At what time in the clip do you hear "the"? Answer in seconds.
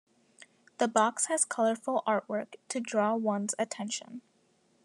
0.79-0.87